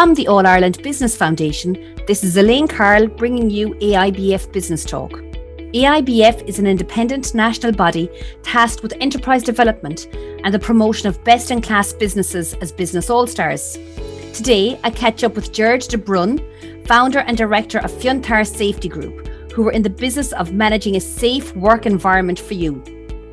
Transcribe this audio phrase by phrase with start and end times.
[0.00, 5.12] From the All Ireland Business Foundation, this is Elaine Carroll bringing you AIBF Business Talk.
[5.74, 8.08] AIBF is an independent national body
[8.42, 10.08] tasked with enterprise development
[10.42, 13.76] and the promotion of best in class businesses as business all stars.
[14.32, 16.40] Today, I catch up with Gerard de Brun,
[16.86, 21.00] founder and director of Fiontar Safety Group, who are in the business of managing a
[21.00, 22.82] safe work environment for you.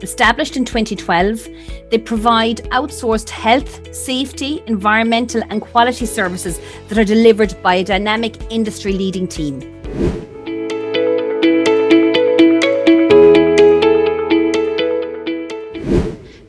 [0.02, 1.48] Established in 2012,
[1.90, 8.36] they provide outsourced health, safety, environmental, and quality services that are delivered by a dynamic
[8.52, 9.60] industry leading team.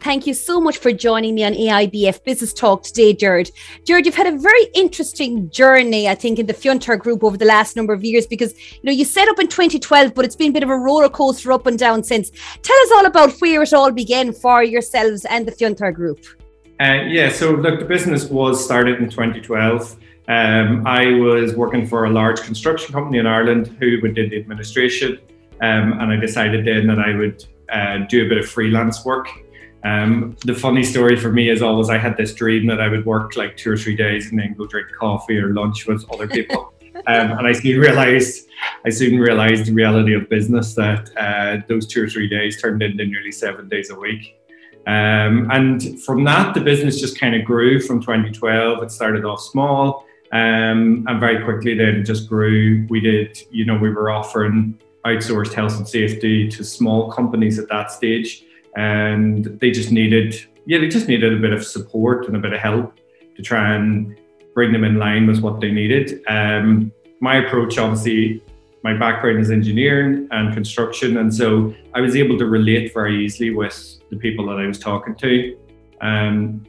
[0.09, 3.51] Thank you so much for joining me on AIBF Business Talk today, Gerard.
[3.85, 7.45] Gerard, you've had a very interesting journey, I think, in the Fiontar Group over the
[7.45, 10.48] last number of years because you know you set up in 2012, but it's been
[10.48, 12.31] a bit of a roller coaster up and down since.
[12.62, 16.20] Tell us all about where it all began for yourselves and the Fiontar Group.
[16.81, 19.95] Uh, yeah, so look, the business was started in 2012.
[20.28, 25.19] Um, I was working for a large construction company in Ireland who did the administration,
[25.61, 29.28] um, and I decided then that I would uh, do a bit of freelance work
[29.84, 33.07] um, the funny story for me is always I had this dream that I would
[33.07, 36.27] work like two or three days and then go drink coffee or lunch with other
[36.27, 36.73] people.
[37.07, 38.49] um, and I soon realized,
[38.84, 42.83] I soon realized the reality of business that uh, those two or three days turned
[42.83, 44.34] into nearly seven days a week.
[44.87, 48.83] Um, and from that, the business just kind of grew from 2012.
[48.83, 52.87] It started off small um, and very quickly then just grew.
[52.89, 57.69] We did, you know, we were offering outsourced health and safety to small companies at
[57.69, 58.45] that stage
[58.77, 62.52] and they just needed yeah they just needed a bit of support and a bit
[62.52, 62.94] of help
[63.36, 64.19] to try and
[64.55, 66.20] bring them in line with what they needed.
[66.28, 68.42] Um, my approach obviously
[68.83, 71.19] my background is engineering and construction.
[71.19, 73.77] And so i was able to relate very easily with
[74.10, 75.56] the people that i was talking to.
[76.00, 76.64] Um,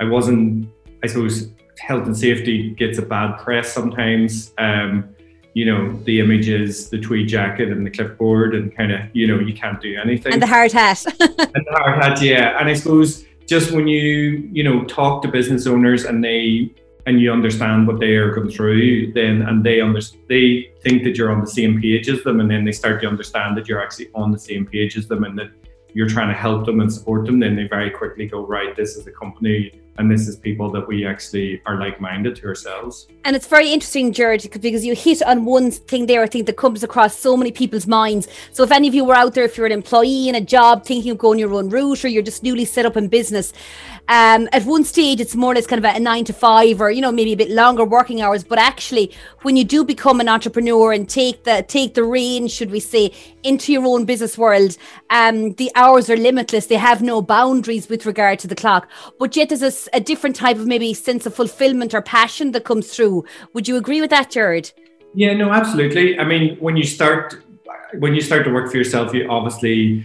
[0.00, 0.68] i wasn't
[1.02, 4.52] i suppose health and safety gets a bad press sometimes.
[4.58, 5.15] Um,
[5.56, 9.38] you know, the images, the tweed jacket and the clipboard and kind of, you know,
[9.38, 10.34] you can't do anything.
[10.34, 11.02] And the hard hat.
[11.18, 12.60] and the hard hat, yeah.
[12.60, 16.74] And I suppose just when you, you know, talk to business owners and they
[17.06, 21.16] and you understand what they are going through, then and they understand they think that
[21.16, 23.82] you're on the same page as them, and then they start to understand that you're
[23.82, 25.50] actually on the same page as them, and that
[25.94, 27.40] you're trying to help them and support them.
[27.40, 30.86] Then they very quickly go, right, this is a company and this is people that
[30.86, 33.08] we actually are like-minded to ourselves.
[33.24, 36.56] And it's very interesting Gerard because you hit on one thing there I think that
[36.56, 38.28] comes across so many people's minds.
[38.52, 40.84] So if any of you were out there if you're an employee in a job
[40.84, 43.52] thinking of going your own route or you're just newly set up in business
[44.08, 46.90] um, at one stage it's more or less kind of a nine to five or
[46.90, 48.44] you know maybe a bit longer working hours.
[48.44, 52.70] But actually when you do become an entrepreneur and take the take the reins should
[52.70, 54.76] we say into your own business world
[55.10, 56.66] um, the hours are limitless.
[56.66, 58.88] They have no boundaries with regard to the clock.
[59.18, 62.64] But yet there's a a different type of maybe sense of fulfillment or passion that
[62.64, 63.24] comes through.
[63.52, 64.72] Would you agree with that, Gerard?
[65.14, 66.18] Yeah, no, absolutely.
[66.18, 67.42] I mean, when you start
[67.98, 70.04] when you start to work for yourself, you obviously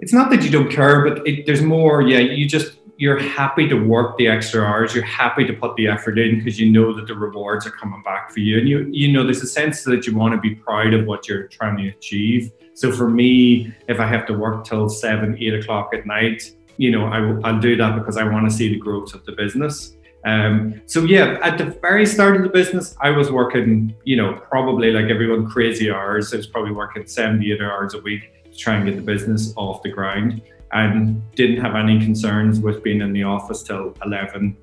[0.00, 2.02] it's not that you don't care, but it, there's more.
[2.02, 4.94] Yeah, you just you're happy to work the extra hours.
[4.94, 8.02] You're happy to put the effort in because you know that the rewards are coming
[8.02, 10.54] back for you, and you you know there's a sense that you want to be
[10.54, 12.52] proud of what you're trying to achieve.
[12.74, 16.90] So for me, if I have to work till seven, eight o'clock at night, you
[16.90, 19.96] know, I, will do that because I want to see the growth of the business.
[20.24, 24.34] Um, so yeah, at the very start of the business, I was working, you know,
[24.48, 26.32] probably like everyone crazy hours.
[26.32, 29.82] I was probably working 78 hours a week to try and get the business off
[29.82, 34.56] the ground and didn't have any concerns with being in the office till 11,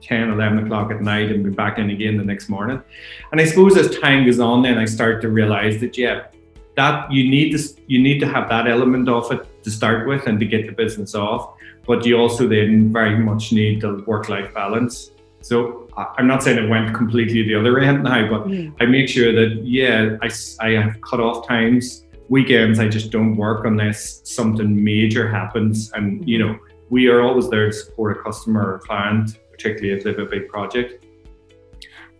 [0.00, 2.82] 10, 11 o'clock at night and be back in again the next morning.
[3.30, 6.28] And I suppose as time goes on, then I start to realize that, yeah,
[6.76, 10.26] that you need to, you need to have that element of it to start with
[10.26, 11.54] and to get the business off
[11.90, 15.10] but you also then very much need the work-life balance.
[15.40, 18.72] So I'm not saying it went completely the other end now, but mm.
[18.80, 22.04] I make sure that yeah, I, I have cut off times.
[22.28, 26.56] Weekends I just don't work unless something major happens, and you know
[26.88, 30.26] we are always there to support a customer or client, particularly if they have a
[30.26, 31.04] big project.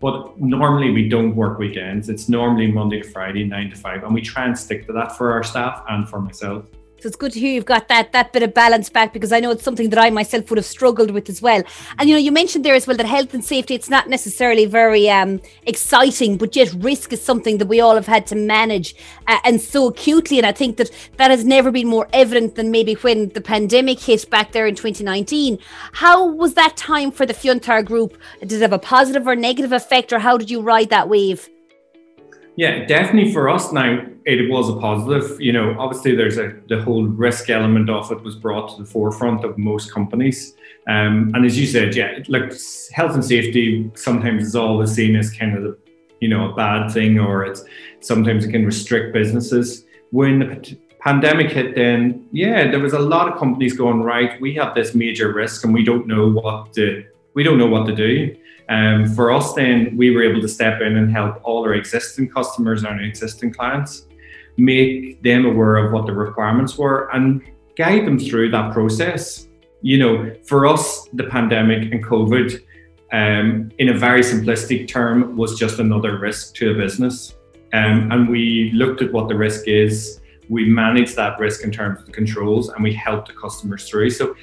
[0.00, 2.08] But normally we don't work weekends.
[2.08, 5.16] It's normally Monday to Friday, nine to five, and we try and stick to that
[5.16, 6.64] for our staff and for myself.
[7.00, 9.40] So it's good to hear you've got that that bit of balance back because I
[9.40, 11.62] know it's something that I myself would have struggled with as well.
[11.98, 14.66] And you know, you mentioned there as well that health and safety it's not necessarily
[14.66, 18.94] very um, exciting, but yet risk is something that we all have had to manage
[19.26, 20.36] uh, and so acutely.
[20.36, 23.98] And I think that that has never been more evident than maybe when the pandemic
[23.98, 25.58] hit back there in 2019.
[25.92, 28.18] How was that time for the Fiontar Group?
[28.40, 31.48] Did it have a positive or negative effect, or how did you ride that wave?
[32.60, 35.40] Yeah, definitely for us now, it was a positive.
[35.40, 38.86] You know, obviously there's a the whole risk element of it was brought to the
[38.86, 40.56] forefront of most companies.
[40.86, 42.52] Um, and as you said, yeah, like
[42.92, 45.78] health and safety sometimes is always seen as kind of the,
[46.20, 47.64] you know, a bad thing, or it's
[48.00, 49.86] sometimes it can restrict businesses.
[50.10, 54.38] When the pandemic hit, then yeah, there was a lot of companies going right.
[54.38, 57.86] We have this major risk, and we don't know what to we don't know what
[57.86, 58.36] to do.
[58.70, 62.30] Um, for us, then we were able to step in and help all our existing
[62.30, 64.06] customers and our existing clients,
[64.56, 67.42] make them aware of what the requirements were, and
[67.76, 69.48] guide them through that process.
[69.82, 72.62] You know, for us, the pandemic and COVID,
[73.12, 77.34] um, in a very simplistic term, was just another risk to a business.
[77.72, 80.20] Um, and we looked at what the risk is.
[80.48, 84.10] We managed that risk in terms of the controls, and we helped the customers through.
[84.10, 84.36] So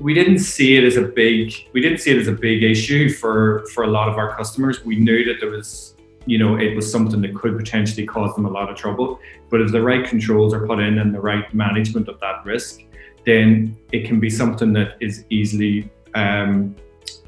[0.00, 3.10] we didn't see it as a big we didn't see it as a big issue
[3.10, 4.84] for for a lot of our customers.
[4.84, 5.94] We knew that there was
[6.26, 9.20] you know it was something that could potentially cause them a lot of trouble.
[9.50, 12.80] But if the right controls are put in and the right management of that risk
[13.26, 16.74] then it can be something that is easily um,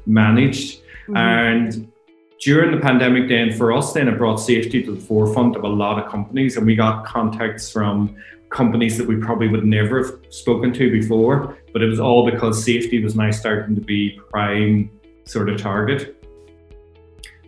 [0.05, 0.81] managed.
[1.03, 1.17] Mm-hmm.
[1.17, 1.91] and
[2.39, 5.67] during the pandemic then for us then it brought safety to the forefront of a
[5.67, 8.15] lot of companies and we got contacts from
[8.53, 12.63] companies that we probably would never have spoken to before, but it was all because
[12.63, 14.89] safety was now starting to be prime
[15.25, 16.23] sort of target.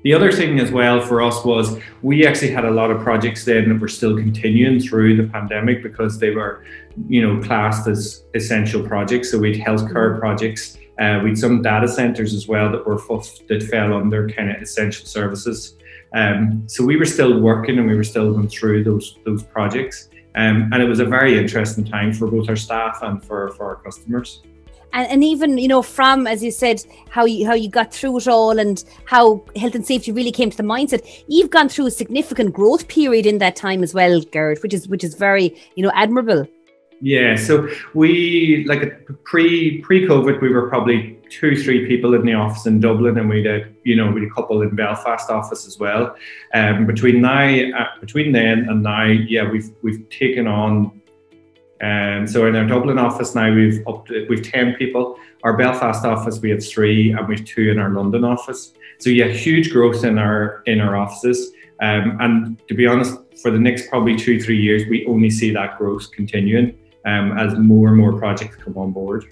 [0.03, 3.43] The other thing as well for us was we actually had a lot of projects
[3.43, 6.63] then that were still continuing through the pandemic because they were,
[7.07, 9.31] you know, classed as essential projects.
[9.31, 10.19] So we'd healthcare mm-hmm.
[10.19, 12.99] projects, uh, we'd some data centers as well that were
[13.49, 15.75] that fell under kind of essential services.
[16.13, 20.09] Um, so we were still working and we were still going through those those projects.
[20.35, 23.69] Um, and it was a very interesting time for both our staff and for, for
[23.69, 24.41] our customers.
[24.91, 28.17] And, and even you know from as you said how you how you got through
[28.17, 31.87] it all and how health and safety really came to the mindset you've gone through
[31.87, 35.53] a significant growth period in that time as well Gerard which is which is very
[35.75, 36.47] you know admirable
[37.01, 42.33] yeah, so we like pre pre COVID, we were probably two three people in the
[42.33, 45.67] office in Dublin, and we did you know we had a couple in Belfast office
[45.67, 46.15] as well.
[46.53, 47.47] Um, between now
[47.77, 51.01] uh, between then and now, yeah, we've we've taken on.
[51.83, 55.17] Um, so in our Dublin office now we've up to, we've ten people.
[55.43, 58.73] Our Belfast office we have three, and we've two in our London office.
[58.99, 61.51] So yeah, huge growth in our in our offices.
[61.81, 65.51] Um, and to be honest, for the next probably two three years, we only see
[65.51, 69.25] that growth continuing um, as more and more projects come on board.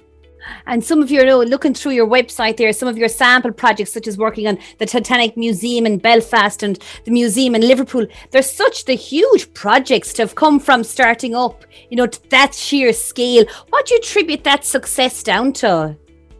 [0.66, 3.52] And some of your, you know, looking through your website there, some of your sample
[3.52, 8.06] projects, such as working on the Titanic Museum in Belfast and the museum in Liverpool,
[8.32, 12.54] there's such the huge projects to have come from starting up, you know, to that
[12.54, 13.46] sheer scale.
[13.70, 15.96] What do you attribute that success down to?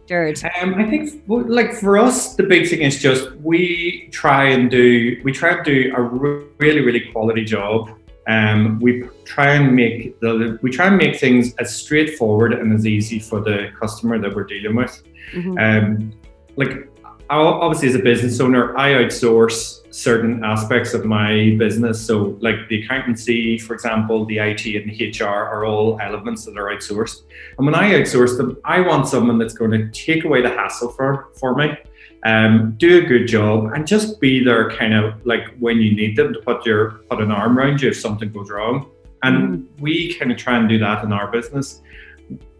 [0.06, 0.38] Gerard?
[0.60, 5.18] Um, I think, like for us, the big thing is just we try and do
[5.24, 7.88] we try and do a really really quality job
[8.26, 12.86] um, we try and make the we try and make things as straightforward and as
[12.86, 15.02] easy for the customer that we're dealing with.
[15.32, 15.58] Mm-hmm.
[15.58, 16.12] Um,
[16.56, 16.88] like
[17.30, 22.04] obviously as a business owner, I outsource certain aspects of my business.
[22.04, 26.56] So like the accountancy, for example, the IT and the HR are all elements that
[26.56, 27.22] are outsourced.
[27.58, 30.90] And when I outsource them, I want someone that's going to take away the hassle
[30.90, 31.76] for for me
[32.24, 36.16] um, do a good job and just be there kind of like when you need
[36.16, 38.90] them to put your put an arm around you if something goes wrong.
[39.22, 39.80] And mm.
[39.80, 41.82] we kind of try and do that in our business.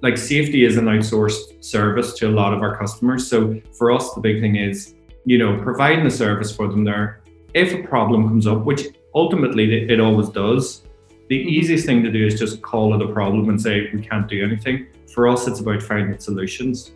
[0.02, 3.26] Like safety is an outsourced service to a lot of our customers.
[3.26, 7.22] So for us the big thing is you know providing the service for them there.
[7.54, 10.82] If a problem comes up which ultimately it always does
[11.28, 11.48] the mm-hmm.
[11.48, 14.44] easiest thing to do is just call it a problem and say we can't do
[14.44, 14.88] anything.
[15.14, 16.92] For us it's about finding solutions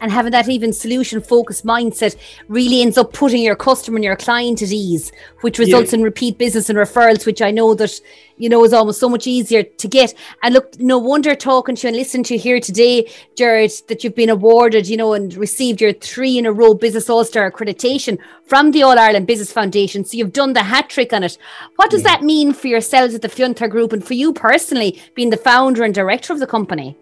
[0.00, 2.16] and having that even solution focused mindset
[2.48, 5.98] really ends up putting your customer and your client at ease, which results yeah.
[5.98, 8.00] in repeat business and referrals, which I know that,
[8.36, 10.14] you know, is almost so much easier to get.
[10.42, 14.02] And look, no wonder talking to you and listening to you here today, Gerard, that
[14.02, 17.50] you've been awarded, you know, and received your three in a row Business All Star
[17.50, 20.04] accreditation from the All Ireland Business Foundation.
[20.04, 21.38] So you've done the hat trick on it.
[21.76, 22.16] What does yeah.
[22.16, 25.84] that mean for yourselves at the Fiontar Group and for you personally, being the founder
[25.84, 26.96] and director of the company?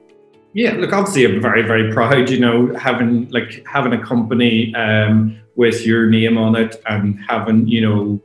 [0.53, 2.29] Yeah, look, obviously, I'm very, very proud.
[2.29, 7.69] You know, having like having a company um, with your name on it and having
[7.69, 8.21] you know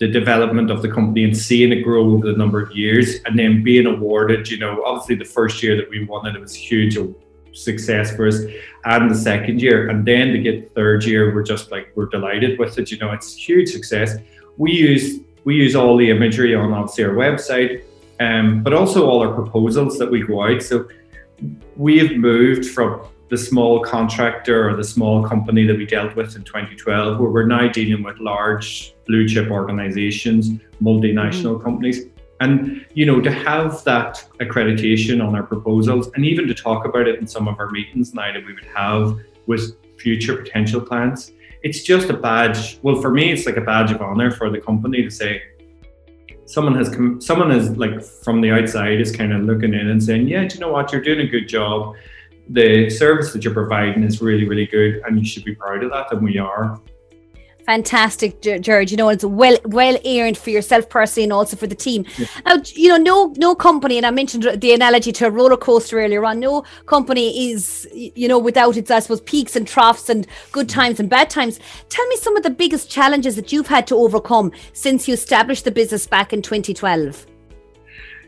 [0.00, 3.38] the development of the company and seeing it grow over the number of years, and
[3.38, 4.50] then being awarded.
[4.50, 6.98] You know, obviously, the first year that we won it, it was huge
[7.52, 8.40] success for us,
[8.84, 12.06] and the second year, and then to get the third year, we're just like we're
[12.06, 12.90] delighted with it.
[12.90, 14.16] You know, it's huge success.
[14.56, 17.84] We use we use all the imagery on obviously our website,
[18.18, 20.60] um, but also all our proposals that we go out.
[20.60, 20.88] So
[21.76, 26.34] we have moved from the small contractor or the small company that we dealt with
[26.34, 30.50] in 2012, where we're now dealing with large blue chip organizations,
[30.82, 31.64] multinational mm-hmm.
[31.64, 32.06] companies.
[32.40, 37.08] And you know, to have that accreditation on our proposals and even to talk about
[37.08, 41.32] it in some of our meetings now that we would have with future potential clients,
[41.62, 42.78] it's just a badge.
[42.82, 45.42] Well, for me, it's like a badge of honor for the company to say,
[46.48, 50.02] someone has come, someone is like from the outside is kind of looking in and
[50.02, 51.94] saying, yeah, do you know what, you're doing a good job.
[52.48, 55.90] The service that you're providing is really, really good, and you should be proud of
[55.90, 56.80] that, and we are.
[57.68, 58.90] Fantastic, Gerard.
[58.90, 62.06] You know, it's well well earned for yourself personally and also for the team.
[62.16, 62.26] Yeah.
[62.46, 66.00] Now, you know, no no company, and I mentioned the analogy to a roller coaster
[66.00, 66.40] earlier on.
[66.40, 70.98] No company is, you know, without its, I suppose, peaks and troughs and good times
[70.98, 71.60] and bad times.
[71.90, 75.66] Tell me some of the biggest challenges that you've had to overcome since you established
[75.66, 77.26] the business back in 2012.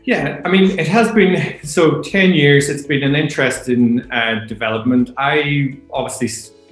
[0.03, 2.69] Yeah, I mean, it has been so 10 years.
[2.69, 5.09] It's been an interesting uh, development.
[5.17, 6.27] I obviously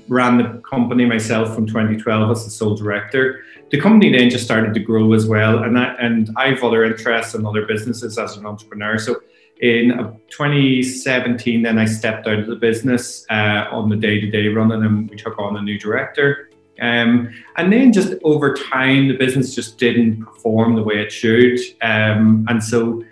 [0.09, 3.43] ran the company myself from 2012 as the sole director.
[3.71, 6.83] The company then just started to grow as well, and I, and I have other
[6.83, 8.97] interests in other businesses as an entrepreneur.
[8.97, 9.17] So
[9.61, 9.89] in
[10.29, 15.15] 2017, then I stepped out of the business uh, on the day-to-day running, and we
[15.15, 16.49] took on a new director.
[16.81, 21.59] Um, and then just over time, the business just didn't perform the way it should,
[21.81, 23.03] um, and so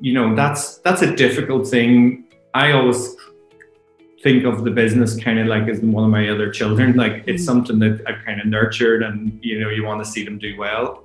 [0.00, 2.24] you know that's that's a difficult thing.
[2.54, 3.14] I always
[4.22, 6.96] think of the business kind of like as one of my other children.
[6.96, 7.44] Like it's mm-hmm.
[7.44, 10.56] something that I've kind of nurtured, and you know, you want to see them do
[10.58, 11.04] well.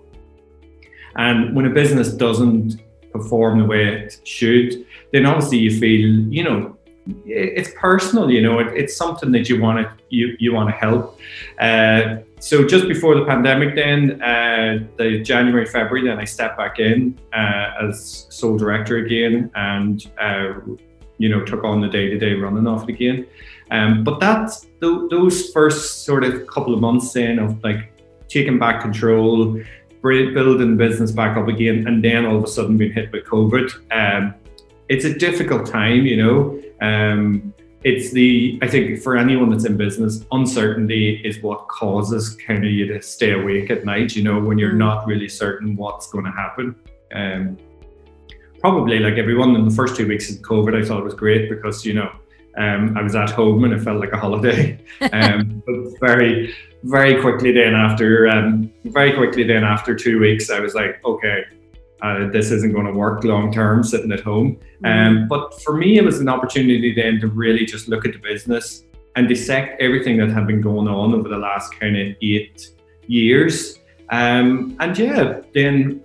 [1.16, 6.44] And when a business doesn't perform the way it should, then obviously you feel, you
[6.44, 6.78] know,
[7.26, 8.32] it's personal.
[8.32, 11.20] You know, it, it's something that you want to you you want to help.
[11.60, 16.80] Uh, so just before the pandemic, then uh, the January February, then I stepped back
[16.80, 20.54] in uh, as sole director again and uh,
[21.18, 23.28] you know, took on the day to day running of it again.
[23.72, 24.52] Um, but that
[24.82, 27.94] th- those first sort of couple of months then of like
[28.28, 29.60] taking back control,
[30.02, 33.72] building business back up again, and then all of a sudden being hit with COVID.
[33.92, 34.34] Um,
[34.90, 36.62] it's a difficult time, you know.
[36.82, 37.54] Um,
[37.84, 42.72] it's the I think for anyone that's in business, uncertainty is what causes kind of
[42.72, 44.16] you to stay awake at night.
[44.16, 44.78] You know, when you're mm.
[44.78, 46.76] not really certain what's going to happen.
[47.14, 47.58] Um,
[48.64, 51.50] probably like everyone in the first two weeks of COVID, I thought it was great
[51.50, 52.10] because, you know,
[52.58, 54.80] um, I was at home and it felt like a holiday.
[55.12, 60.62] Um, but very, very quickly then after, um, very quickly then after two weeks, I
[60.62, 61.44] was like, okay,
[62.02, 64.56] uh, this isn't going to work long term sitting at home.
[64.82, 64.86] Mm-hmm.
[64.86, 68.20] Um, but for me, it was an opportunity then to really just look at the
[68.20, 68.86] business
[69.18, 72.70] and dissect everything that had been going on over the last kind of eight
[73.08, 73.80] years.
[74.10, 76.02] Um, and yeah, then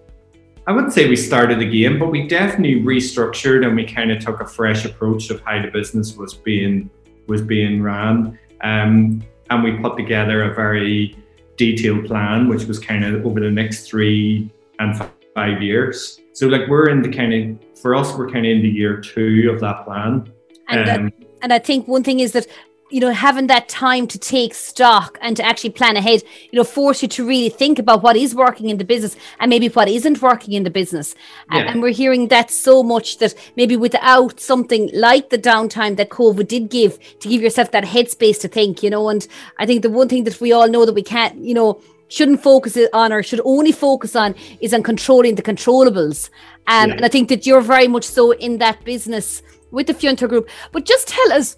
[0.69, 4.23] I wouldn't say we started the game, but we definitely restructured and we kind of
[4.23, 6.91] took a fresh approach of how the business was being
[7.27, 8.39] was being ran.
[8.61, 11.17] Um, and we put together a very
[11.57, 14.95] detailed plan, which was kind of over the next three and
[15.35, 16.21] five years.
[16.35, 19.01] So like we're in the kind of for us, we're kind of in the year
[19.01, 20.31] two of that plan.
[20.69, 22.47] And, um, and I think one thing is that
[22.91, 26.65] you know having that time to take stock and to actually plan ahead you know
[26.65, 29.89] force you to really think about what is working in the business and maybe what
[29.89, 31.15] isn't working in the business
[31.53, 31.61] yeah.
[31.61, 36.49] and, we're hearing that so much that maybe without something like the downtime that covid
[36.49, 39.29] did give to give yourself that headspace to think you know and
[39.59, 42.43] i think the one thing that we all know that we can't you know shouldn't
[42.43, 46.31] focus on or should only focus on is on controlling the controllables
[46.67, 46.97] um, yeah.
[46.97, 50.49] and i think that you're very much so in that business with the Fiontar group
[50.73, 51.57] but just tell us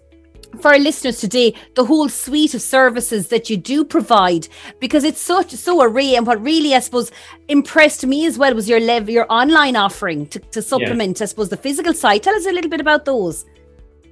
[0.60, 5.20] for our listeners today the whole suite of services that you do provide because it's
[5.20, 6.16] such so array.
[6.16, 7.10] And what really I suppose
[7.48, 11.48] impressed me as well was your level your online offering to, to supplement I suppose
[11.48, 12.22] the physical side.
[12.22, 13.44] Tell us a little bit about those.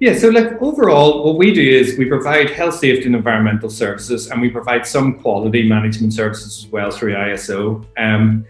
[0.01, 4.31] Yeah so like overall what we do is we provide health safety and environmental services
[4.31, 8.47] and we provide some quality management services as well through ISO um,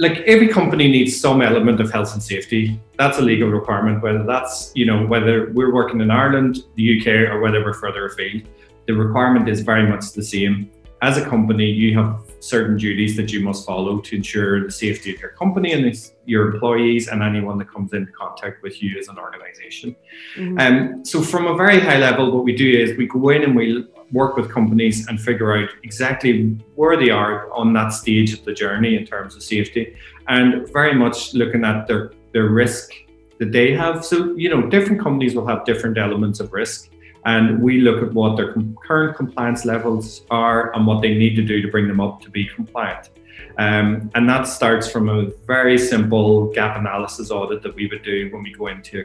[0.00, 2.80] like every company needs some element of health and safety.
[3.00, 7.32] That's a legal requirement, whether that's, you know, whether we're working in Ireland, the UK,
[7.32, 8.42] or whether we're further afield.
[8.86, 10.70] The requirement is very much the same.
[11.00, 15.14] As a company, you have certain duties that you must follow to ensure the safety
[15.14, 19.08] of your company and your employees and anyone that comes into contact with you as
[19.08, 19.96] an organization.
[20.36, 20.58] Mm-hmm.
[20.60, 23.56] Um, so, from a very high level, what we do is we go in and
[23.56, 28.44] we work with companies and figure out exactly where they are on that stage of
[28.44, 29.96] the journey in terms of safety
[30.28, 32.92] and very much looking at their, their risk
[33.38, 34.04] that they have.
[34.04, 36.90] So, you know, different companies will have different elements of risk.
[37.24, 38.54] And we look at what their
[38.86, 42.30] current compliance levels are and what they need to do to bring them up to
[42.30, 43.10] be compliant.
[43.58, 48.30] Um, and that starts from a very simple gap analysis audit that we would do
[48.32, 49.04] when we go into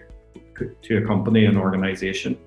[0.84, 2.38] to a company and organization.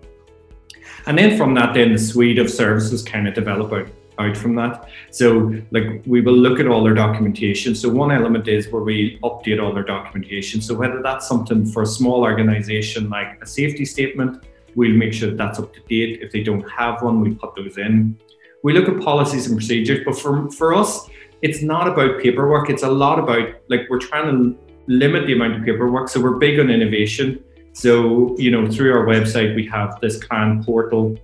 [1.06, 4.54] And then from that, then the suite of services kind of develop out, out from
[4.56, 4.88] that.
[5.10, 7.74] So like we will look at all their documentation.
[7.74, 10.60] So one element is where we update all their documentation.
[10.60, 14.44] So whether that's something for a small organization like a safety statement,
[14.74, 16.20] we'll make sure that that's up to date.
[16.22, 18.18] If they don't have one, we put those in.
[18.62, 21.08] We look at policies and procedures, but for, for us,
[21.42, 22.70] it's not about paperwork.
[22.70, 24.58] It's a lot about like we're trying to
[24.88, 26.08] limit the amount of paperwork.
[26.08, 27.44] So we're big on innovation.
[27.72, 31.16] So, you know, through our website, we have this client portal.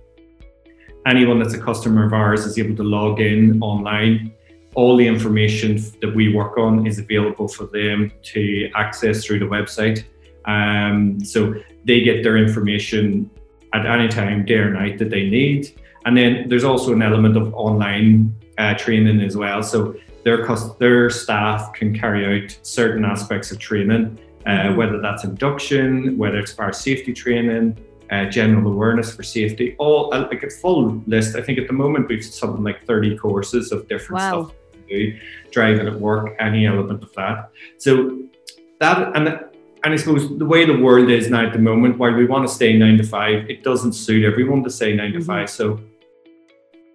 [1.05, 4.33] Anyone that's a customer of ours is able to log in online.
[4.73, 9.45] All the information that we work on is available for them to access through the
[9.45, 10.03] website.
[10.45, 13.29] Um, so they get their information
[13.73, 15.79] at any time, day or night, that they need.
[16.05, 19.61] And then there's also an element of online uh, training as well.
[19.61, 20.47] So their
[20.79, 24.75] their staff can carry out certain aspects of training, uh, mm-hmm.
[24.75, 27.77] whether that's induction, whether it's fire safety training,
[28.11, 31.35] uh, general awareness for safety, all uh, like a full list.
[31.35, 34.43] I think at the moment we've something like 30 courses of different wow.
[34.43, 35.19] stuff to do,
[35.51, 37.49] driving at work, any element of that.
[37.77, 38.21] So
[38.79, 39.39] that and
[39.83, 42.47] and I suppose the way the world is now at the moment, while we want
[42.47, 45.27] to stay nine to five, it doesn't suit everyone to say 9 to mm-hmm.
[45.27, 45.49] five.
[45.49, 45.79] So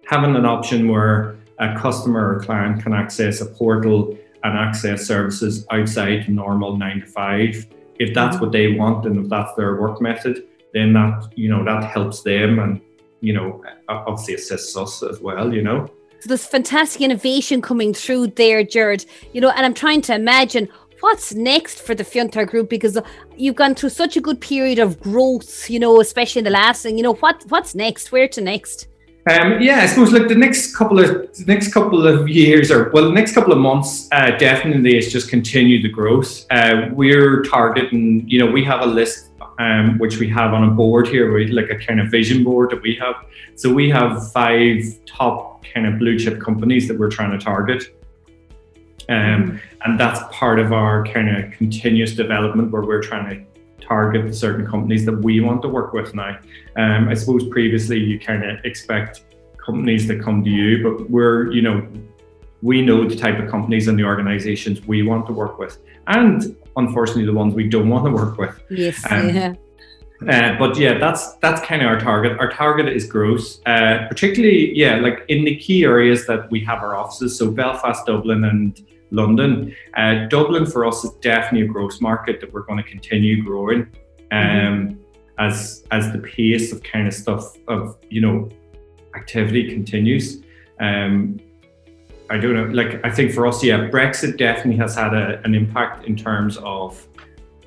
[0.07, 5.65] having an option where a customer or client can access a portal and access services
[5.71, 7.65] outside normal nine to five.
[7.97, 8.45] If that's mm-hmm.
[8.45, 12.21] what they want and if that's their work method, then that you know that helps
[12.21, 12.81] them and
[13.19, 15.53] you know obviously assists us as well.
[15.53, 15.87] You know.
[16.19, 19.05] So there's fantastic innovation coming through there, Gerard.
[19.33, 22.97] You know, and I'm trying to imagine what's next for the Fiontar Group because
[23.35, 25.69] you've gone through such a good period of growth.
[25.69, 28.11] You know, especially in the last, and you know what what's next?
[28.11, 28.87] Where to next?
[29.29, 32.89] Um, yeah, I suppose like the next couple of the next couple of years or
[32.89, 36.45] well, the next couple of months uh, definitely is just continue the growth.
[36.49, 39.30] Uh, we're targeting, you know, we have a list
[39.61, 42.71] um, which we have on a board here, we like a kind of vision board
[42.71, 43.15] that we have.
[43.55, 47.95] So we have five top kind of blue chip companies that we're trying to target.
[49.09, 49.57] Um, mm-hmm.
[49.83, 54.65] and that's part of our kind of continuous development where we're trying to target certain
[54.65, 56.39] companies that we want to work with now.
[56.77, 59.25] Um, I suppose previously you kind of expect
[59.63, 61.87] companies that come to you, but we're, you know,
[62.61, 66.55] we know the type of companies and the organizations we want to work with, and
[66.77, 68.61] unfortunately the ones we don't want to work with.
[68.69, 69.03] Yes.
[69.09, 69.53] Um, yeah.
[70.27, 72.37] Uh, but yeah, that's that's kind of our target.
[72.39, 76.83] Our target is growth, uh, particularly yeah, like in the key areas that we have
[76.83, 77.37] our offices.
[77.37, 79.75] So Belfast, Dublin, and London.
[79.95, 83.87] Uh, Dublin for us is definitely a growth market that we're going to continue growing.
[84.31, 85.01] Um, mm-hmm.
[85.39, 88.47] as as the pace of kind of stuff of you know
[89.15, 90.43] activity continues.
[90.79, 91.39] Um,
[92.31, 92.63] I don't know.
[92.63, 96.57] Like I think for us, yeah, Brexit definitely has had a, an impact in terms
[96.63, 97.05] of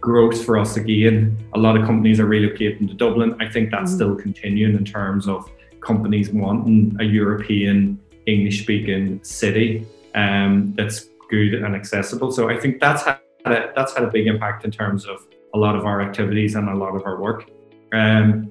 [0.00, 1.36] growth for us again.
[1.52, 3.36] A lot of companies are relocating to Dublin.
[3.40, 3.96] I think that's mm-hmm.
[3.96, 5.50] still continuing in terms of
[5.82, 12.32] companies wanting a European English speaking city um, that's good and accessible.
[12.32, 15.58] So I think that's had a, that's had a big impact in terms of a
[15.58, 17.50] lot of our activities and a lot of our work.
[17.92, 18.50] Um,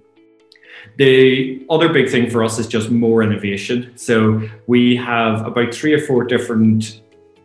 [0.97, 3.93] the other big thing for us is just more innovation.
[3.95, 7.01] So we have about three or four different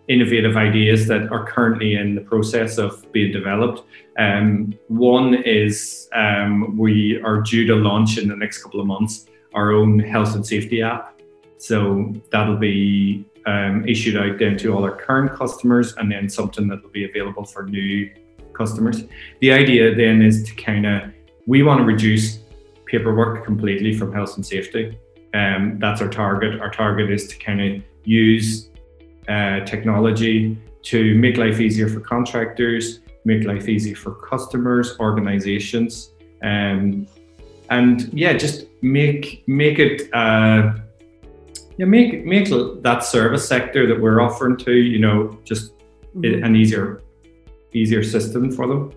[0.09, 3.83] innovative ideas that are currently in the process of being developed.
[4.19, 9.27] Um, one is um, we are due to launch in the next couple of months
[9.55, 11.21] our own health and safety app.
[11.59, 16.69] So that'll be um, issued out then to all our current customers and then something
[16.69, 18.11] that will be available for new
[18.53, 19.05] customers.
[19.41, 21.13] The idea then is to kind of,
[21.47, 22.41] we want to reduce
[22.89, 24.99] paperwork completely from health and safety.
[25.35, 26.61] Um, that's our target.
[26.61, 28.71] Our target is to kind of use
[29.29, 37.07] uh, technology to make life easier for contractors, make life easy for customers, organizations, um,
[37.71, 40.73] and yeah, just make make it uh,
[41.77, 42.49] yeah, make make
[42.83, 45.73] that service sector that we're offering to, you know, just
[46.17, 46.45] mm-hmm.
[46.45, 47.03] an easier
[47.75, 48.93] easier system for them.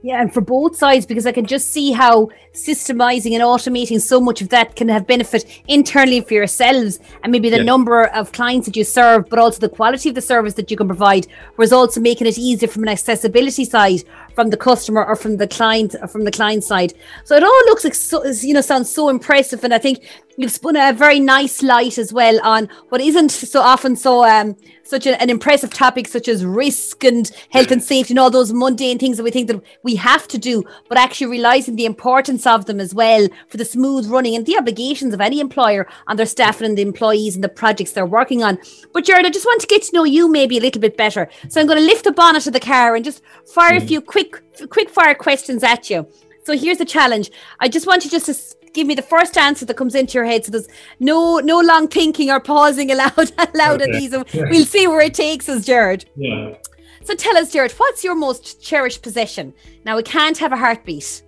[0.00, 4.20] Yeah, and for both sides, because I can just see how systemizing and automating so
[4.20, 7.64] much of that can have benefit internally for yourselves and maybe the yeah.
[7.64, 10.76] number of clients that you serve, but also the quality of the service that you
[10.76, 14.04] can provide, whereas also making it easier from an accessibility side
[14.36, 16.94] from the customer or from the client or from the client side.
[17.24, 20.08] So it all looks like so, you know sounds so impressive, and I think
[20.38, 24.56] you've spun a very nice light as well on what isn't so often so um
[24.88, 28.52] such a, an impressive topic such as risk and health and safety and all those
[28.52, 32.46] mundane things that we think that we have to do, but actually realizing the importance
[32.46, 36.16] of them as well for the smooth running and the obligations of any employer on
[36.16, 38.58] their staff and the employees and the projects they're working on.
[38.92, 41.28] But Gerard, I just want to get to know you maybe a little bit better.
[41.48, 43.82] So I'm going to lift the bonnet of the car and just fire mm.
[43.82, 46.08] a few quick quick fire questions at you.
[46.44, 47.30] So here's the challenge.
[47.60, 48.34] I just want you just to
[48.78, 50.44] give me the first answer that comes into your head.
[50.44, 50.68] So there's
[51.00, 53.92] no no long thinking or pausing allowed allowed okay.
[53.98, 54.14] these.
[54.34, 56.04] We'll see where it takes us, Gerard.
[56.16, 56.54] Yeah.
[57.02, 59.52] So tell us, Gerard, what's your most cherished possession?
[59.84, 61.22] Now we can't have a heartbeat.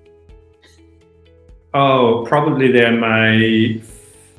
[1.74, 3.82] Oh, probably then my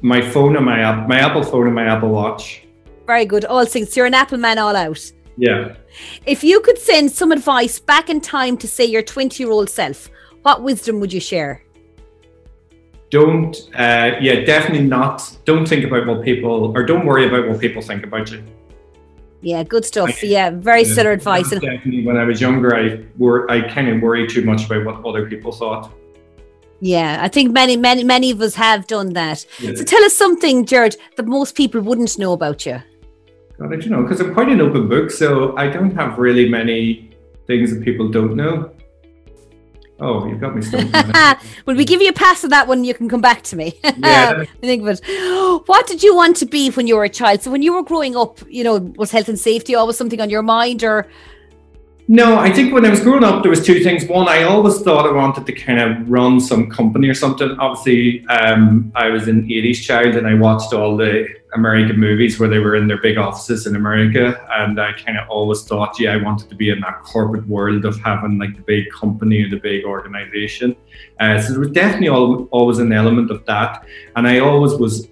[0.02, 2.64] my phone and my app my Apple phone and my Apple Watch.
[3.06, 3.44] Very good.
[3.46, 3.96] All things.
[3.98, 5.12] You're an Apple man all out.
[5.36, 5.76] Yeah.
[6.26, 9.70] If you could send some advice back in time to say your 20 year old
[9.70, 10.10] self,
[10.44, 11.64] what wisdom would you share?
[13.12, 15.38] Don't, uh, yeah, definitely not.
[15.46, 18.44] Don't think about what people, or don't worry about what people think about you.
[19.42, 20.24] Yeah, good stuff.
[20.24, 21.50] yeah, very yeah, stellar advice.
[21.50, 25.06] Definitely, when I was younger, I were I kind of worried too much about what
[25.06, 25.92] other people thought.
[26.80, 29.46] Yeah, I think many, many, many of us have done that.
[29.60, 29.76] Yeah.
[29.76, 32.82] So tell us something, Gerard, that most people wouldn't know about you.
[33.60, 36.50] God, I don't know, because I'm quite an open book, so I don't have really
[36.50, 37.12] many
[37.46, 38.72] things that people don't know.
[40.04, 41.46] Oh, you've got me stumped.
[41.68, 42.84] Will we give you a pass on that one?
[42.84, 43.80] You can come back to me.
[44.02, 44.46] Yeah.
[44.62, 45.00] Think, but
[45.68, 47.44] what did you want to be when you were a child?
[47.44, 50.30] So when you were growing up, you know, was health and safety always something on
[50.30, 51.08] your mind, or
[52.08, 54.06] no, I think when I was growing up, there was two things.
[54.06, 57.52] One, I always thought I wanted to kind of run some company or something.
[57.60, 62.50] Obviously, um, I was an '80s child, and I watched all the American movies where
[62.50, 66.14] they were in their big offices in America, and I kind of always thought, yeah,
[66.14, 69.50] I wanted to be in that corporate world of having like the big company or
[69.50, 70.76] the big organization.
[71.20, 73.86] Uh, so there was definitely always an element of that,
[74.16, 75.08] and I always was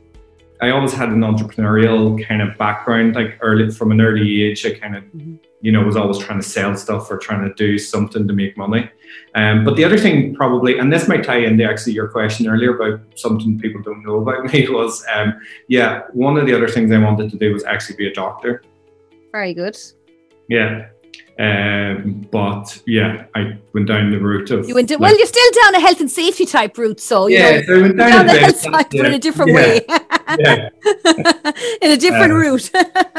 [0.62, 4.66] I always had an entrepreneurial kind of background, like early from an early age.
[4.66, 5.36] I kind of, mm-hmm.
[5.62, 8.58] You know, was always trying to sell stuff or trying to do something to make
[8.58, 8.90] money.
[9.36, 12.76] Um, but the other thing, probably, and this might tie into actually your question earlier
[12.76, 16.92] about something people don't know about me, was, um, yeah, one of the other things
[16.92, 18.64] I wanted to do was actually be a doctor.
[19.32, 19.78] Very good.
[20.48, 20.88] Yeah.
[21.40, 24.68] Um, but yeah, I went down the route of.
[24.68, 25.18] You went like, well.
[25.18, 27.98] You're still down a health and safety type route, so yeah, know, so I went
[27.98, 29.02] down, down the health side, yeah.
[29.02, 29.56] but in a different yeah.
[29.56, 29.86] way.
[30.38, 30.70] yeah.
[31.82, 32.70] in a different uh, route.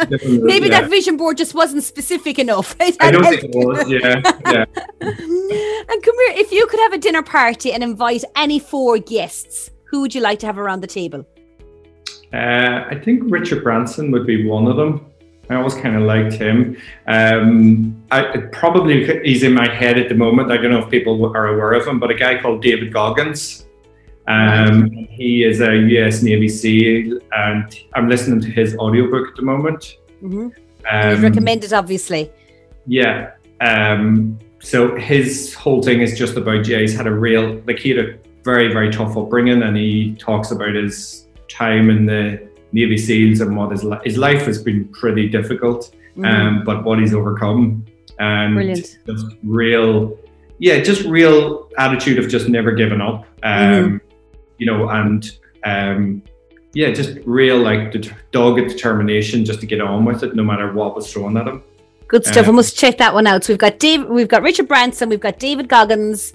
[0.08, 0.80] different Maybe yeah.
[0.80, 2.76] that vision board just wasn't specific enough.
[2.80, 3.90] I don't think it was.
[3.90, 4.64] Yeah, yeah.
[5.00, 9.70] and come here, if you could have a dinner party and invite any four guests,
[9.84, 11.26] who would you like to have around the table?
[12.32, 15.06] Uh, I think Richard Branson would be one of them.
[15.48, 16.76] I always kind of liked him.
[17.08, 20.52] Um, I probably he's in my head at the moment.
[20.52, 23.66] I don't know if people are aware of him, but a guy called David Goggins.
[24.30, 29.42] Um, he is a US Navy SEAL, and I'm listening to his audiobook at the
[29.42, 29.96] moment.
[30.22, 30.48] Mm-hmm.
[30.90, 32.30] Um, recommended, obviously.
[32.86, 33.32] Yeah.
[33.60, 37.90] Um, so his whole thing is just about yeah, he's had a real like he
[37.90, 42.96] had a very very tough upbringing, and he talks about his time in the Navy
[42.96, 46.24] SEALs and what his, li- his life has been pretty difficult, mm-hmm.
[46.24, 47.84] um, but what he's overcome.
[48.18, 48.98] And Brilliant.
[49.06, 50.18] just real,
[50.58, 53.26] yeah, just real attitude of just never giving up.
[53.42, 54.09] Um, mm-hmm.
[54.60, 55.28] You know, and
[55.64, 56.22] um,
[56.72, 60.72] yeah, just real like det- dogged determination just to get on with it, no matter
[60.72, 61.64] what was thrown at him.
[62.06, 62.46] Good stuff.
[62.46, 63.42] Um, I must check that one out.
[63.42, 66.34] So we've got Dave, we've got Richard Branson, we've got David Goggins,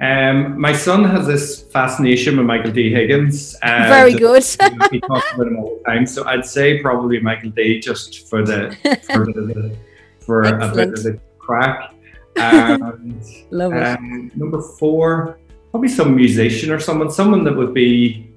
[0.00, 2.92] um, my son has this fascination with Michael D.
[2.92, 3.54] Higgins.
[3.62, 4.42] Uh, Very good.
[4.90, 6.04] he talks about him all the time.
[6.06, 7.78] So I'd say probably Michael D.
[7.78, 9.76] just for the for, the,
[10.18, 11.94] for a bit of the crack.
[12.36, 13.82] And, Love it.
[13.82, 15.38] Um, number four,
[15.74, 18.32] probably some musician or someone, someone that would be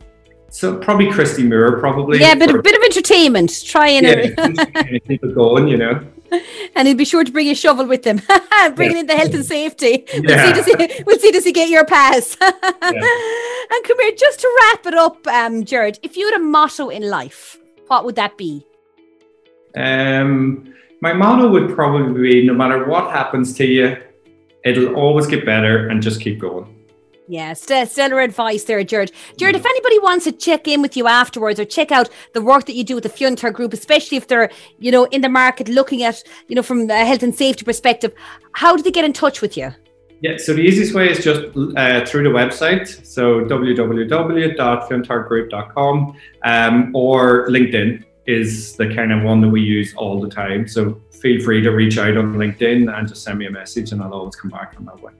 [0.49, 2.19] so probably Christy Moore, probably.
[2.19, 3.63] Yeah, but a bit of entertainment.
[3.63, 6.03] Try and yeah, keep it going, you know
[6.75, 8.23] and he'll be sure to bring a shovel with him,
[8.75, 9.01] bringing yeah.
[9.01, 10.03] in the health and safety.
[10.15, 12.35] We'll, see, does he, we'll see does he get your pass.
[12.41, 12.49] yeah.
[12.81, 16.89] And come here, just to wrap it up, um, Gerard, if you had a motto
[16.89, 18.65] in life, what would that be?
[19.75, 23.95] Um, my motto would probably be no matter what happens to you,
[24.65, 26.73] it'll always get better and just keep going.
[27.29, 29.11] Yeah, stellar advice there, Gerard.
[29.37, 32.65] Gerard, if anybody wants to check in with you afterwards or check out the work
[32.67, 35.67] that you do with the Fiontar Group, especially if they're, you know, in the market
[35.67, 38.13] looking at, you know, from a health and safety perspective,
[38.53, 39.73] how do they get in touch with you?
[40.21, 41.41] Yeah, so the easiest way is just
[41.75, 43.05] uh, through the website.
[43.05, 50.29] So www.fiontargroup.com um, or LinkedIn is the kind of one that we use all the
[50.29, 50.65] time.
[50.67, 54.01] So feel free to reach out on LinkedIn and just send me a message and
[54.01, 55.11] I'll always come back on that way.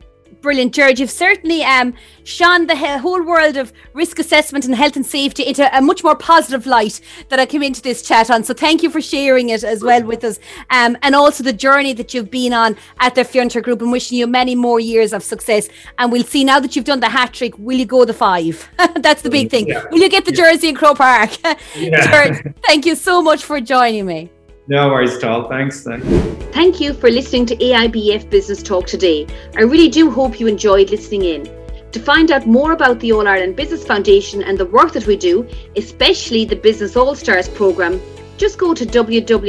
[0.41, 1.00] Brilliant, Gerard.
[1.00, 5.76] You've certainly um, shone the whole world of risk assessment and health and safety into
[5.76, 8.43] a much more positive light that I came into this chat on.
[8.43, 11.93] So thank you for sharing it as well with us, um, and also the journey
[11.93, 15.23] that you've been on at the Fiontar Group, and wishing you many more years of
[15.23, 15.69] success.
[15.97, 17.58] And we'll see now that you've done the hat trick.
[17.58, 18.69] Will you go the five?
[18.95, 19.67] That's the big thing.
[19.67, 19.84] Yeah.
[19.91, 20.52] Will you get the yeah.
[20.52, 21.32] jersey in Croke Park?
[21.76, 22.02] yeah.
[22.02, 24.30] Gerard, thank you so much for joining me.
[24.70, 25.48] No worries at all.
[25.48, 25.84] Thanks.
[26.52, 29.26] Thank you for listening to AIBF Business Talk today.
[29.56, 31.50] I really do hope you enjoyed listening in.
[31.94, 35.16] To find out more about the All Ireland Business Foundation and the work that we
[35.16, 38.02] do, especially the Business All Stars programme,
[38.36, 39.48] just go to www.aibf.ie.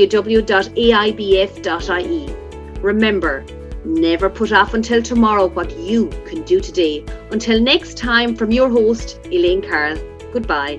[2.80, 3.44] Remember,
[3.84, 7.04] never put off until tomorrow what you can do today.
[7.32, 9.98] Until next time, from your host, Elaine Carroll,
[10.32, 10.78] goodbye.